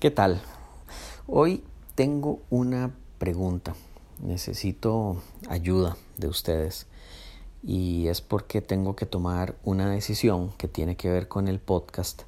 ¿Qué 0.00 0.10
tal? 0.10 0.40
Hoy 1.26 1.62
tengo 1.94 2.40
una 2.48 2.90
pregunta. 3.18 3.74
Necesito 4.18 5.22
ayuda 5.46 5.94
de 6.16 6.26
ustedes 6.26 6.86
y 7.62 8.06
es 8.06 8.22
porque 8.22 8.62
tengo 8.62 8.96
que 8.96 9.04
tomar 9.04 9.56
una 9.62 9.90
decisión 9.90 10.52
que 10.56 10.68
tiene 10.68 10.96
que 10.96 11.10
ver 11.10 11.28
con 11.28 11.48
el 11.48 11.58
podcast 11.58 12.22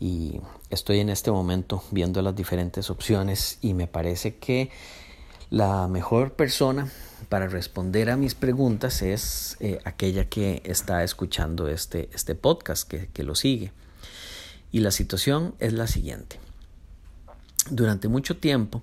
y 0.00 0.40
estoy 0.68 0.98
en 0.98 1.08
este 1.08 1.30
momento 1.30 1.80
viendo 1.92 2.22
las 2.22 2.34
diferentes 2.34 2.90
opciones 2.90 3.58
y 3.60 3.74
me 3.74 3.86
parece 3.86 4.38
que 4.38 4.70
la 5.48 5.86
mejor 5.86 6.32
persona 6.32 6.90
para 7.28 7.46
responder 7.46 8.10
a 8.10 8.16
mis 8.16 8.34
preguntas 8.34 9.02
es 9.02 9.56
eh, 9.60 9.78
aquella 9.84 10.28
que 10.28 10.60
está 10.64 11.04
escuchando 11.04 11.68
este, 11.68 12.10
este 12.12 12.34
podcast, 12.34 12.90
que, 12.90 13.06
que 13.10 13.22
lo 13.22 13.36
sigue. 13.36 13.70
Y 14.72 14.80
la 14.80 14.90
situación 14.90 15.54
es 15.60 15.72
la 15.72 15.86
siguiente. 15.86 16.40
Durante 17.70 18.06
mucho 18.06 18.36
tiempo 18.36 18.82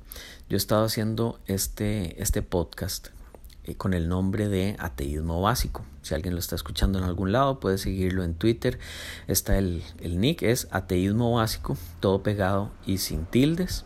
yo 0.49 0.55
he 0.55 0.57
estado 0.57 0.84
haciendo 0.84 1.39
este, 1.48 2.21
este 2.21 2.41
podcast 2.41 3.07
eh, 3.63 3.76
con 3.76 3.94
el 3.94 4.09
nombre 4.09 4.49
de 4.49 4.76
Ateísmo 4.77 5.41
Básico. 5.41 5.85
Si 6.02 6.13
alguien 6.13 6.34
lo 6.34 6.40
está 6.40 6.55
escuchando 6.55 6.99
en 6.99 7.05
algún 7.05 7.31
lado, 7.31 7.62
puede 7.62 7.77
seguirlo 7.77 8.26
en 8.26 8.34
Twitter. 8.34 8.80
Está 9.27 9.57
el, 9.57 9.84
el 10.02 10.20
nick, 10.20 10.41
es 10.41 10.67
Ateísmo 10.71 11.31
Básico, 11.31 11.77
todo 12.02 12.23
pegado 12.23 12.71
y 12.85 12.98
sin 12.98 13.26
tildes. 13.26 13.85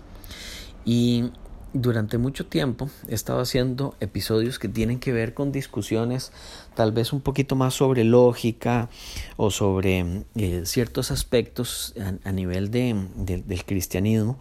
Y 0.83 1.31
durante 1.73 2.17
mucho 2.17 2.45
tiempo 2.45 2.89
he 3.07 3.13
estado 3.13 3.41
haciendo 3.41 3.95
episodios 3.99 4.59
que 4.59 4.69
tienen 4.69 4.99
que 4.99 5.11
ver 5.11 5.33
con 5.33 5.51
discusiones 5.51 6.31
tal 6.75 6.91
vez 6.91 7.13
un 7.13 7.21
poquito 7.21 7.55
más 7.55 7.73
sobre 7.73 8.03
lógica 8.03 8.89
o 9.35 9.51
sobre 9.51 10.23
eh, 10.35 10.61
ciertos 10.65 11.11
aspectos 11.11 11.93
a, 12.23 12.31
nivel 12.31 12.71
de, 12.71 13.07
del 13.15 13.65
cristianismo 13.65 14.39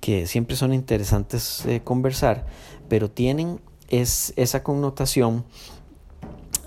que 0.00 0.26
siempre 0.26 0.56
son 0.56 0.72
interesantes 0.72 1.62
de 1.66 1.82
conversar, 1.82 2.46
pero 2.88 3.10
tienen 3.10 3.60
es, 3.88 4.32
esa 4.36 4.62
connotación 4.62 5.44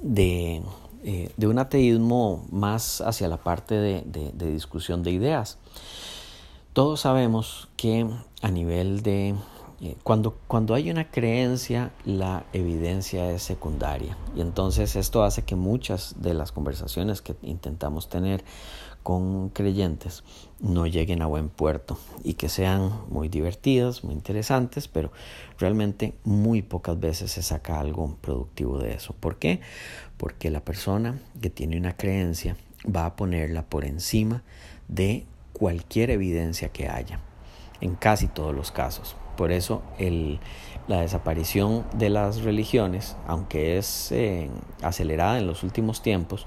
de, 0.01 0.61
eh, 1.03 1.31
de, 1.37 1.47
un 1.47 1.59
ateísmo 1.59 2.45
más 2.51 3.01
hacia 3.01 3.27
la 3.27 3.37
parte 3.37 3.75
de, 3.75 4.51
discusión 4.51 5.03
de 5.03 5.11
ideas. 5.11 5.57
Todos 6.73 7.01
sabemos 7.01 7.69
que 7.75 8.07
a 8.41 8.51
nivel 8.51 9.03
de 9.03 9.29
eh, 9.29 9.35
cuando, 10.03 10.37
cuando 10.47 10.75
hay 10.75 10.91
una 10.91 11.09
creencia, 11.09 11.91
la 12.05 12.45
evidencia 12.53 13.31
es 13.31 13.41
secundaria. 13.41 14.15
Y 14.35 14.41
entonces 14.41 14.95
esto 14.95 15.23
hace 15.23 15.43
que 15.43 15.55
muchas 15.55 16.15
de 16.21 16.35
las 16.35 16.51
conversaciones 16.51 17.21
que 17.21 17.35
intentamos 17.41 18.07
tener 18.07 18.43
con 19.01 19.49
creyentes 19.49 20.23
no 20.59 20.85
lleguen 20.85 21.23
a 21.23 21.25
buen 21.25 21.49
puerto 21.49 21.97
y 22.23 22.35
que 22.35 22.49
sean 22.49 22.91
muy 23.09 23.29
divertidas, 23.29 24.03
muy 24.03 24.13
interesantes, 24.13 24.87
pero 24.87 25.11
realmente 25.57 26.13
muy 26.23 26.61
pocas 26.61 26.99
veces 26.99 27.31
se 27.31 27.41
saca 27.41 27.79
algo 27.79 28.15
productivo 28.21 28.77
de 28.77 28.93
eso. 28.93 29.15
¿Por 29.19 29.37
qué? 29.37 29.61
Porque 30.17 30.51
la 30.51 30.63
persona 30.63 31.19
que 31.41 31.49
tiene 31.49 31.77
una 31.77 31.97
creencia 31.97 32.55
va 32.85 33.05
a 33.05 33.15
ponerla 33.15 33.63
por 33.65 33.85
encima 33.85 34.43
de 34.87 35.25
cualquier 35.53 36.11
evidencia 36.11 36.69
que 36.69 36.87
haya, 36.87 37.19
en 37.81 37.95
casi 37.95 38.27
todos 38.27 38.53
los 38.53 38.71
casos. 38.71 39.15
Por 39.35 39.51
eso 39.51 39.81
el, 39.97 40.39
la 40.87 41.01
desaparición 41.01 41.85
de 41.93 42.09
las 42.09 42.41
religiones, 42.41 43.15
aunque 43.27 43.77
es 43.77 44.11
eh, 44.11 44.49
acelerada 44.81 45.37
en 45.37 45.47
los 45.47 45.63
últimos 45.63 46.01
tiempos, 46.01 46.45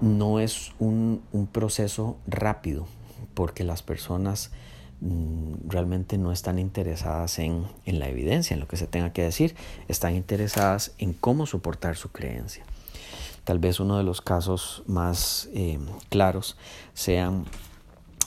no 0.00 0.40
es 0.40 0.72
un, 0.78 1.22
un 1.32 1.46
proceso 1.46 2.16
rápido, 2.26 2.86
porque 3.34 3.64
las 3.64 3.82
personas 3.82 4.50
mm, 5.00 5.68
realmente 5.68 6.18
no 6.18 6.32
están 6.32 6.58
interesadas 6.58 7.38
en, 7.38 7.64
en, 7.84 7.98
la 7.98 8.08
evidencia, 8.08 8.54
en 8.54 8.60
lo 8.60 8.68
que 8.68 8.76
se 8.76 8.86
tenga 8.86 9.12
que 9.12 9.22
decir, 9.22 9.54
están 9.88 10.14
interesadas 10.14 10.92
en 10.98 11.12
cómo 11.12 11.46
soportar 11.46 11.96
su 11.96 12.10
creencia. 12.10 12.64
Tal 13.44 13.58
vez 13.58 13.80
uno 13.80 13.96
de 13.96 14.04
los 14.04 14.20
casos 14.20 14.82
más 14.86 15.48
eh, 15.54 15.78
claros 16.08 16.56
sean 16.92 17.44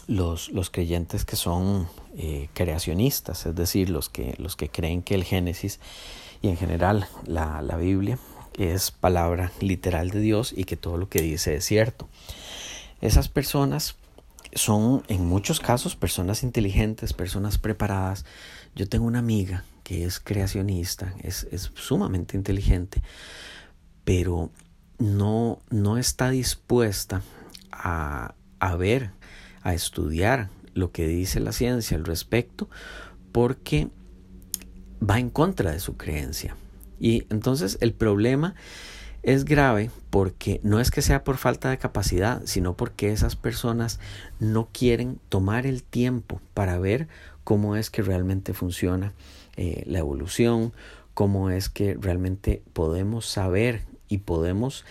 los, 0.08 0.50
los 0.50 0.70
creyentes 0.70 1.26
que 1.26 1.36
son 1.36 1.88
eh, 2.18 2.50
creacionistas, 2.54 3.46
es 3.46 3.56
decir, 3.56 3.90
los 3.90 4.10
que, 4.10 4.36
los 4.38 4.56
que 4.56 4.70
creen 4.70 5.02
que 5.02 5.16
el 5.16 5.24
Génesis 5.24 5.80
y 6.42 6.50
en 6.50 6.58
general 6.58 7.08
la, 7.26 7.62
la 7.62 7.78
Biblia 7.78 8.18
es 8.58 8.92
palabra 8.92 9.52
literal 9.60 10.10
de 10.10 10.20
Dios 10.20 10.54
y 10.56 10.66
que 10.66 10.78
todo 10.78 10.98
lo 10.98 11.10
que 11.10 11.22
dice 11.22 11.56
es 11.56 11.66
cierto. 11.66 12.08
Esas 13.02 13.30
personas 13.30 13.96
son 14.54 15.04
en 15.08 15.26
muchos 15.26 15.60
casos 15.60 15.96
personas 15.96 16.44
inteligentes, 16.44 17.14
personas 17.14 17.58
preparadas. 17.58 18.26
Yo 18.76 18.88
tengo 18.88 19.06
una 19.06 19.20
amiga 19.20 19.64
que 19.84 20.06
es 20.06 20.20
creacionista, 20.20 21.14
es, 21.22 21.48
es 21.52 21.72
sumamente 21.76 22.38
inteligente, 22.38 23.02
pero 24.04 24.52
no, 25.00 25.60
no 25.70 25.98
está 25.98 26.30
dispuesta 26.30 27.22
a, 27.72 28.36
a 28.60 28.76
ver 28.76 29.12
a 29.64 29.74
estudiar 29.74 30.50
lo 30.74 30.92
que 30.92 31.08
dice 31.08 31.40
la 31.40 31.52
ciencia 31.52 31.98
al 31.98 32.06
respecto 32.06 32.70
porque 33.32 33.90
va 35.02 35.20
en 35.20 35.30
contra 35.30 35.72
de 35.72 35.80
su 35.80 35.98
creencia. 35.98 36.56
Y 37.00 37.26
entonces 37.30 37.78
el 37.82 37.94
problema 37.94 38.56
es 39.24 39.46
grave 39.46 39.90
porque 40.10 40.60
no 40.64 40.80
es 40.80 40.92
que 40.92 41.02
sea 41.02 41.24
por 41.24 41.38
falta 41.38 41.70
de 41.70 41.78
capacidad, 41.78 42.42
sino 42.46 42.76
porque 42.76 43.12
esas 43.12 43.36
personas 43.36 44.00
no 44.40 44.70
quieren 44.72 45.20
tomar 45.30 45.66
el 45.66 45.84
tiempo 45.84 46.42
para 46.54 46.78
ver 46.78 47.08
cómo 47.44 47.76
es 47.76 47.90
que 47.90 48.02
realmente 48.02 48.54
funciona 48.54 49.14
eh, 49.56 49.84
la 49.88 50.00
evolución, 50.00 50.74
cómo 51.14 51.50
es 51.50 51.70
que 51.70 51.96
realmente 52.00 52.62
podemos 52.74 53.26
saber 53.26 53.84
y 54.10 54.20
podemos 54.20 54.86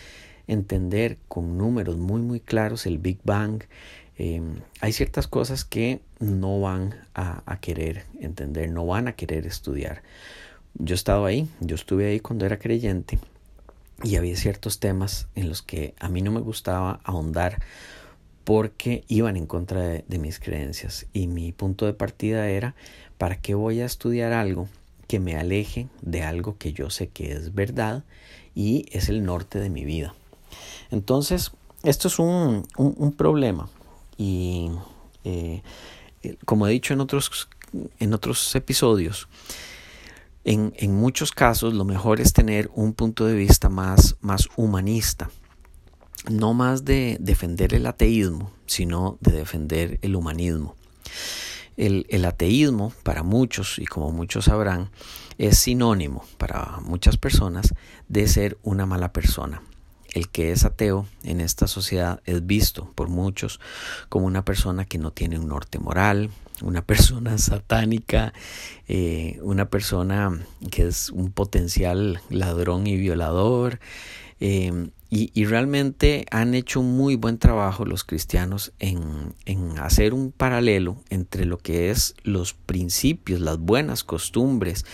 entender 0.47 1.19
con 1.29 1.57
números 1.57 1.97
muy 1.97 2.21
muy 2.21 2.41
claros 2.41 2.87
el 2.87 2.99
Big 2.99 3.21
Bang, 3.25 3.63
Em, 4.25 4.61
hay 4.81 4.93
ciertas 4.93 5.27
cosas 5.27 5.65
que 5.65 6.01
no 6.21 6.61
van 6.61 6.95
a, 7.13 7.59
querer 7.61 8.05
entender, 8.21 8.71
no 8.71 8.87
van 8.87 9.09
a 9.09 9.15
querer 9.15 9.49
estudiar. 9.49 10.05
Yo 10.75 10.95
he 10.95 10.97
estado 10.97 11.25
ahí, 11.25 11.49
yo 11.59 11.75
estuve 11.75 12.07
ahí 12.07 12.21
cuando 12.21 12.47
era 12.47 12.61
creyente 12.61 13.19
y 14.05 14.15
había 14.15 14.37
ciertos 14.37 14.79
temas 14.79 15.27
en 15.35 15.49
los 15.49 15.61
que 15.63 15.95
a 15.99 16.09
mí 16.09 16.23
no 16.23 16.31
me 16.31 16.39
gustaba 16.39 17.01
ahondar 17.03 17.65
porque 18.45 19.03
iban 19.09 19.37
en 19.37 19.47
contra 19.47 19.81
de, 19.81 20.19
mis 20.21 20.39
creencias 20.39 21.07
y 21.13 21.27
mi 21.27 21.51
punto 21.51 21.87
de 21.87 21.93
partida 21.93 22.49
era 22.49 22.77
¿para 23.19 23.41
qué 23.41 23.57
voy 23.57 23.81
a 23.81 23.87
estudiar 23.87 24.33
algo 24.33 24.69
que 25.09 25.19
me 25.19 25.35
aleje 25.35 25.89
de 26.01 26.23
algo 26.23 26.57
que 26.59 26.73
yo 26.73 26.91
sé 26.91 27.09
que 27.09 27.33
es 27.33 27.57
verdad 27.57 28.05
y 28.55 28.87
es 28.93 29.09
el 29.09 29.25
norte 29.25 29.59
de 29.59 29.69
mi 29.69 29.85
vida? 29.85 30.15
Entonces, 30.93 31.51
esto 31.83 32.07
es 32.07 32.21
un 32.21 33.15
problema 33.19 33.69
y 34.17 34.71
eh, 35.25 35.63
como 36.45 36.67
he 36.67 36.71
dicho 36.71 36.95
en 36.95 37.01
otros, 37.01 37.49
en 37.99 38.15
otros 38.15 38.55
episodios, 38.55 39.29
en, 40.45 40.73
en, 40.77 40.95
muchos 40.95 41.31
casos 41.31 41.75
lo 41.75 41.85
mejor 41.85 42.21
es 42.21 42.33
tener 42.33 42.71
un 42.75 42.95
punto 42.95 43.27
de 43.27 43.35
vista 43.35 43.69
más, 43.69 44.17
más 44.21 44.49
humanista, 44.57 45.31
no 46.31 46.53
más 46.55 46.85
de 46.85 47.17
defender 47.21 47.75
el 47.75 47.87
ateísmo, 47.87 48.53
sino 48.67 49.19
de 49.21 49.33
defender 49.33 49.99
el 50.03 50.17
humanismo. 50.17 50.75
El, 51.77 52.07
el, 52.11 52.25
ateísmo 52.25 52.93
para 53.03 53.23
muchos, 53.23 53.79
y 53.79 53.87
como 53.87 54.11
muchos 54.11 54.45
sabrán, 54.47 54.91
es 55.39 55.59
sinónimo 55.59 56.25
para 56.39 56.79
muchas 56.83 57.17
personas 57.17 57.73
de 58.09 58.29
ser 58.29 58.59
una 58.63 58.85
mala 58.85 59.13
persona 59.13 59.63
el 60.15 60.29
que 60.29 60.53
es 60.53 60.65
ateo 60.65 61.07
en 61.23 61.41
esta 61.41 61.67
sociedad 61.67 62.21
es 62.25 62.47
visto 62.47 62.93
por 62.95 63.09
muchos 63.09 63.61
como 64.09 64.27
una 64.27 64.45
persona 64.45 64.85
que 64.85 64.99
no 64.99 65.11
tiene 65.11 65.39
un 65.39 65.49
norte 65.49 65.79
moral, 65.79 66.31
una 66.63 66.83
persona 66.87 67.39
satánica, 67.39 68.33
eh, 68.89 69.39
una 69.43 69.69
persona 69.71 70.39
que 70.71 70.87
es 70.87 71.11
un 71.11 71.33
potencial 71.33 72.21
ladrón 72.29 72.87
y 72.87 72.97
violador. 72.97 73.81
Eh, 74.41 74.91
y, 75.15 75.45
realmente 75.45 76.25
han 76.31 76.55
hecho 76.55 76.81
un 76.81 76.97
muy 76.97 77.17
buen 77.17 77.37
trabajo 77.37 77.85
los 77.85 78.03
cristianos 78.03 78.73
en, 78.79 79.35
en, 79.45 79.79
hacer 79.79 80.15
un 80.15 80.33
paralelo 80.33 80.97
entre 81.11 81.45
lo 81.45 81.59
que 81.59 81.91
es 81.91 82.15
los 82.23 82.55
principios, 82.55 83.39
las 83.39 83.59
buenas 83.59 84.05
costumbres 84.05 84.87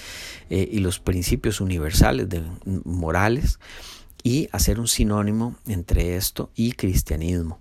eh, 0.51 0.69
y 0.73 0.81
los 0.81 0.99
principios 0.99 1.61
universales 1.61 2.29
de, 2.29 2.43
morales 2.85 3.61
y 4.29 4.51
hacer 4.53 4.79
un 4.79 4.89
sinónimo 4.89 5.57
entre 5.67 6.17
esto 6.17 6.51
y 6.55 6.73
cristianismo. 6.73 7.61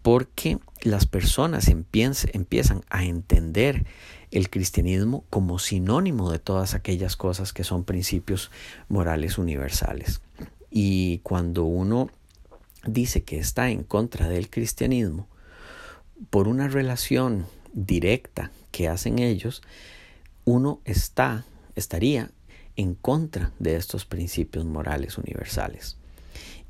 Porque 0.00 0.58
las 0.80 1.04
personas 1.04 1.68
empiezan 1.68 2.84
a 2.88 3.04
entender 3.04 3.84
el 4.30 4.48
cristianismo 4.48 5.24
como 5.28 5.58
sinónimo 5.58 6.32
de 6.32 6.38
todas 6.38 6.72
aquellas 6.72 7.16
cosas 7.16 7.52
que 7.52 7.64
son 7.64 7.84
principios 7.84 8.50
morales 8.88 9.36
universales. 9.36 10.22
Y 10.70 11.18
cuando 11.18 11.64
uno 11.64 12.08
dice 12.86 13.22
que 13.22 13.38
está 13.38 13.68
en 13.68 13.82
contra 13.82 14.26
del 14.26 14.48
cristianismo, 14.48 15.28
por 16.30 16.48
una 16.48 16.68
relación 16.68 17.44
directa 17.74 18.50
que 18.70 18.88
hacen 18.88 19.18
ellos, 19.18 19.60
uno 20.46 20.80
está, 20.86 21.44
estaría 21.76 22.30
en 22.80 22.94
contra 22.94 23.52
de 23.58 23.76
estos 23.76 24.04
principios 24.04 24.64
morales 24.64 25.18
universales. 25.18 25.96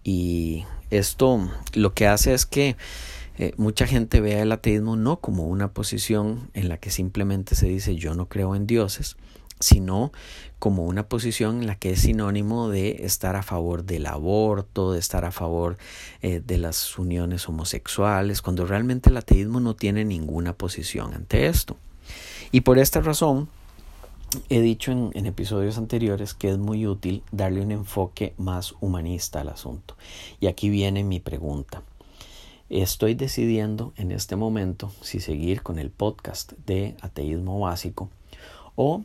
Y 0.02 0.64
esto 0.90 1.50
lo 1.74 1.94
que 1.94 2.06
hace 2.06 2.34
es 2.34 2.46
que 2.46 2.76
eh, 3.38 3.52
mucha 3.56 3.86
gente 3.86 4.20
vea 4.20 4.42
el 4.42 4.52
ateísmo 4.52 4.96
no 4.96 5.20
como 5.20 5.44
una 5.44 5.72
posición 5.72 6.50
en 6.54 6.68
la 6.68 6.78
que 6.78 6.90
simplemente 6.90 7.54
se 7.54 7.66
dice 7.66 7.96
yo 7.96 8.14
no 8.14 8.28
creo 8.28 8.54
en 8.54 8.66
dioses, 8.66 9.16
sino 9.60 10.12
como 10.58 10.84
una 10.84 11.08
posición 11.08 11.60
en 11.60 11.66
la 11.66 11.74
que 11.76 11.92
es 11.92 12.00
sinónimo 12.00 12.68
de 12.68 13.04
estar 13.04 13.36
a 13.36 13.42
favor 13.42 13.84
del 13.84 14.06
aborto, 14.06 14.92
de 14.92 14.98
estar 14.98 15.24
a 15.24 15.30
favor 15.30 15.78
eh, 16.22 16.42
de 16.44 16.58
las 16.58 16.98
uniones 16.98 17.48
homosexuales, 17.48 18.42
cuando 18.42 18.66
realmente 18.66 19.10
el 19.10 19.16
ateísmo 19.16 19.60
no 19.60 19.74
tiene 19.74 20.04
ninguna 20.04 20.54
posición 20.54 21.14
ante 21.14 21.46
esto. 21.46 21.76
Y 22.52 22.62
por 22.62 22.78
esta 22.78 23.00
razón, 23.00 23.48
he 24.48 24.60
dicho 24.60 24.92
en, 24.92 25.26
episodios 25.26 25.78
anteriores 25.78 26.34
que 26.34 26.50
es 26.50 26.58
muy 26.58 26.86
útil 26.86 27.22
darle 27.32 27.62
un 27.62 27.72
enfoque 27.72 28.34
más 28.36 28.74
humanista 28.80 29.40
al 29.40 29.48
asunto. 29.48 29.96
Y 30.40 30.46
aquí 30.46 30.68
viene 30.68 31.04
mi 31.04 31.20
pregunta. 31.20 31.82
Estoy 32.68 33.14
decidiendo 33.14 33.92
en 33.96 34.12
este 34.12 34.36
momento 34.36 34.92
si 35.00 35.20
seguir 35.20 35.62
con 35.62 35.78
el 35.78 35.90
podcast 35.90 36.52
de 36.66 36.96
ateísmo 37.00 37.58
básico 37.58 38.10
o 38.76 39.02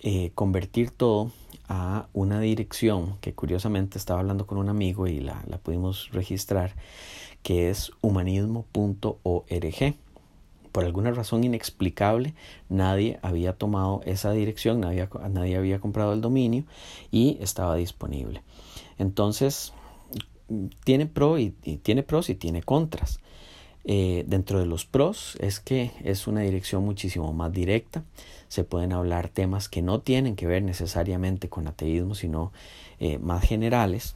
eh, 0.00 0.32
convertir 0.34 0.90
todo 0.90 1.30
a 1.68 2.08
una 2.12 2.40
dirección 2.40 3.16
que 3.20 3.34
curiosamente 3.34 3.98
estaba 3.98 4.20
hablando 4.20 4.46
con 4.46 4.58
un 4.58 4.68
amigo 4.68 5.06
y 5.06 5.20
la, 5.20 5.44
la 5.46 5.58
pudimos 5.58 6.10
registrar, 6.12 6.74
que 7.42 7.70
es 7.70 7.92
humanismo.org. 8.00 9.94
Por 10.72 10.84
alguna 10.84 11.10
razón 11.10 11.44
inexplicable, 11.44 12.34
nadie 12.68 13.18
había 13.22 13.52
tomado 13.52 14.00
esa 14.04 14.32
dirección, 14.32 14.80
nadie, 14.80 15.08
había 15.56 15.80
comprado 15.80 16.12
el 16.12 16.20
dominio 16.20 16.64
y 17.10 17.38
estaba 17.40 17.76
disponible. 17.76 18.42
Entonces, 18.98 19.72
tiene 20.84 21.06
pro 21.06 21.38
y, 21.38 21.50
tiene 21.82 22.02
pros 22.02 22.30
y 22.30 22.34
tiene 22.34 22.62
contras. 22.62 23.20
Eh, 23.84 24.24
dentro 24.26 24.58
de 24.58 24.66
los 24.66 24.84
pros 24.84 25.38
es 25.40 25.60
que 25.60 25.92
es 26.04 26.26
una 26.26 26.40
dirección 26.42 26.84
muchísimo 26.84 27.32
más 27.32 27.52
directa. 27.52 28.04
Se 28.48 28.64
pueden 28.64 28.92
hablar 28.92 29.28
temas 29.28 29.68
que 29.68 29.82
no 29.82 30.00
tienen 30.00 30.36
que 30.36 30.46
ver 30.46 30.62
necesariamente 30.62 31.48
con 31.48 31.68
ateísmo, 31.68 32.14
sino 32.14 32.52
eh, 33.00 33.18
más 33.18 33.44
generales 33.44 34.14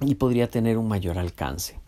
y 0.00 0.14
podría 0.16 0.48
tener 0.48 0.78
un 0.78 0.88
mayor 0.88 1.18
alcance. 1.18 1.81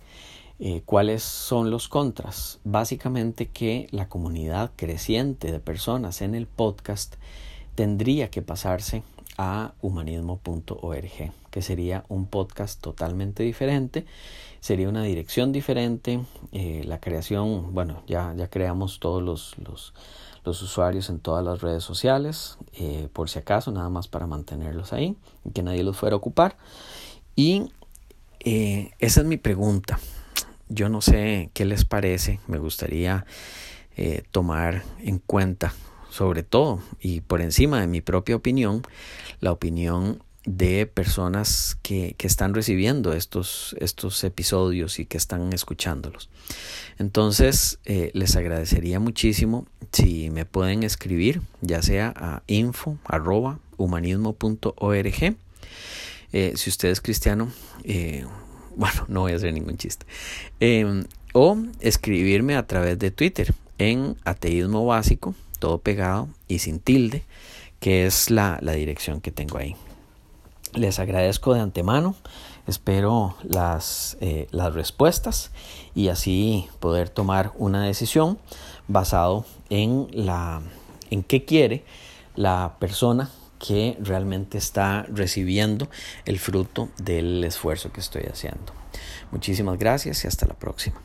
Eh, 0.66 0.82
¿Cuáles 0.86 1.22
son 1.22 1.70
los 1.70 1.88
contras? 1.88 2.58
Básicamente 2.64 3.48
que 3.50 3.86
la 3.90 4.08
comunidad 4.08 4.70
creciente 4.76 5.52
de 5.52 5.60
personas 5.60 6.22
en 6.22 6.34
el 6.34 6.46
podcast 6.46 7.16
tendría 7.74 8.30
que 8.30 8.40
pasarse 8.40 9.02
a 9.36 9.74
humanismo.org, 9.82 11.32
que 11.50 11.60
sería 11.60 12.06
un 12.08 12.24
podcast 12.24 12.80
totalmente 12.80 13.42
diferente, 13.42 14.06
sería 14.60 14.88
una 14.88 15.02
dirección 15.02 15.52
diferente, 15.52 16.20
eh, 16.52 16.82
la 16.86 16.98
creación, 16.98 17.74
bueno, 17.74 18.02
ya, 18.06 18.32
ya 18.34 18.48
creamos 18.48 19.00
todos 19.00 19.22
los, 19.22 19.56
los, 19.58 20.62
usuarios 20.62 21.10
en 21.10 21.20
todas 21.20 21.44
las 21.44 21.60
redes 21.60 21.84
sociales, 21.84 22.56
eh, 22.72 23.10
por 23.12 23.28
si 23.28 23.38
acaso, 23.38 23.70
nada 23.70 23.90
más 23.90 24.08
para 24.08 24.26
mantenerlos 24.26 24.94
ahí 24.94 25.14
y 25.44 25.50
que 25.50 25.62
nadie 25.62 25.82
los 25.82 25.98
fuera 25.98 26.14
a 26.14 26.16
ocupar. 26.16 26.56
Y 27.36 27.70
esa 28.40 29.20
es 29.20 29.26
mi 29.26 29.36
pregunta. 29.36 29.98
Yo 30.68 30.88
no 30.88 31.00
sé 31.00 31.50
qué 31.52 31.64
les 31.64 31.84
parece, 31.84 32.40
me 32.46 32.58
gustaría 32.58 33.26
tomar 34.32 34.82
en 34.98 35.20
cuenta 35.20 35.72
sobre 36.14 36.44
todo 36.44 36.80
y 37.00 37.22
por 37.22 37.40
encima 37.40 37.80
de 37.80 37.88
mi 37.88 38.00
propia 38.00 38.36
opinión, 38.36 38.82
la 39.40 39.50
opinión 39.50 40.22
de 40.44 40.86
personas 40.86 41.76
que, 41.82 42.14
que, 42.16 42.28
están 42.28 42.54
recibiendo 42.54 43.14
estos, 43.14 43.74
estos 43.80 44.22
episodios 44.22 45.00
y 45.00 45.06
que 45.06 45.16
están 45.16 45.52
escuchándolos. 45.52 46.28
Entonces, 46.98 47.80
eh, 47.84 48.12
les 48.14 48.36
agradecería 48.36 49.00
muchísimo 49.00 49.66
si 49.90 50.30
me 50.30 50.44
pueden 50.44 50.84
escribir, 50.84 51.40
ya 51.62 51.82
sea 51.82 52.12
a 52.16 52.42
info 52.46 52.98
arroba 53.04 53.58
humanismo.org. 53.76 55.36
Eh, 56.32 56.52
si 56.56 56.70
usted 56.70 56.90
es 56.90 57.00
cristiano, 57.00 57.50
eh, 57.82 58.24
bueno, 58.76 59.04
no 59.08 59.20
voy 59.20 59.32
a 59.32 59.36
hacer 59.36 59.52
ningún 59.52 59.76
chiste. 59.76 60.06
Em, 60.60 61.04
o 61.32 61.56
escribirme 61.80 62.56
a 62.56 62.66
través 62.66 62.98
de 62.98 63.10
Twitter 63.10 63.52
en 63.78 64.16
ateísmo 64.24 64.86
básico 64.86 65.34
todo 65.58 65.78
pegado 65.78 66.28
y 66.46 66.58
sin 66.58 66.78
tilde, 66.78 67.24
que 67.80 68.06
es 68.06 68.30
la, 68.30 68.58
dirección 68.60 69.20
que 69.20 69.30
tengo 69.30 69.56
ahí. 69.56 69.76
Les 70.74 70.98
agradezco 70.98 71.54
de 71.54 71.60
antemano, 71.60 72.16
espero 72.66 73.36
las, 73.42 74.18
eh, 74.20 74.46
las 74.50 74.74
respuestas 74.74 75.52
y 75.94 76.08
así 76.08 76.68
poder 76.80 77.08
tomar 77.08 77.52
una 77.56 77.82
decisión 77.82 78.38
basado 78.88 79.46
en, 79.70 80.08
la, 80.12 80.60
en 81.10 81.22
qué 81.22 81.44
quiere 81.46 81.84
la 82.36 82.76
persona 82.78 83.30
que 83.66 83.96
realmente 84.00 84.58
está 84.58 85.06
recibiendo 85.08 85.88
el 86.26 86.38
fruto 86.38 86.90
del 86.98 87.42
esfuerzo 87.44 87.92
que 87.92 88.00
estoy 88.00 88.24
haciendo. 88.30 88.74
Muchísimas 89.30 89.78
gracias 89.78 90.24
y 90.24 90.28
hasta 90.28 90.46
la 90.46 90.54
próxima. 90.54 91.00